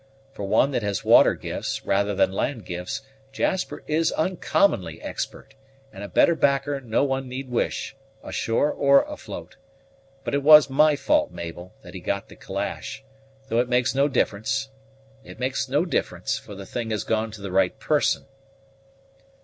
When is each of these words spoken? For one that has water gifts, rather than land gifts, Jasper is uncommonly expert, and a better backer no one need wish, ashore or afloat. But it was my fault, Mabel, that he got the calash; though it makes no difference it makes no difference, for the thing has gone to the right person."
For 0.31 0.45
one 0.47 0.71
that 0.71 0.81
has 0.81 1.05
water 1.05 1.35
gifts, 1.35 1.85
rather 1.85 2.15
than 2.15 2.31
land 2.31 2.65
gifts, 2.65 3.03
Jasper 3.31 3.83
is 3.85 4.11
uncommonly 4.13 4.99
expert, 4.99 5.53
and 5.93 6.03
a 6.03 6.07
better 6.07 6.33
backer 6.33 6.81
no 6.81 7.03
one 7.03 7.29
need 7.29 7.51
wish, 7.51 7.95
ashore 8.23 8.71
or 8.71 9.03
afloat. 9.03 9.57
But 10.23 10.33
it 10.33 10.41
was 10.41 10.71
my 10.71 10.95
fault, 10.95 11.29
Mabel, 11.31 11.75
that 11.83 11.93
he 11.93 11.99
got 11.99 12.29
the 12.29 12.35
calash; 12.35 13.03
though 13.47 13.59
it 13.59 13.69
makes 13.69 13.93
no 13.93 14.07
difference 14.07 14.69
it 15.23 15.39
makes 15.39 15.69
no 15.69 15.85
difference, 15.85 16.35
for 16.39 16.55
the 16.55 16.65
thing 16.65 16.89
has 16.89 17.03
gone 17.03 17.29
to 17.29 17.41
the 17.41 17.51
right 17.51 17.77
person." 17.77 18.25